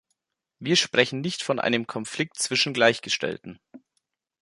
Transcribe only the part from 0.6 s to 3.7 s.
sprechen nicht von einem Konflikt zwischen Gleichgestellten.